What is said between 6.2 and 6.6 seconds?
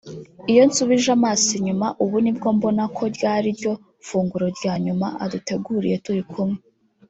kumwe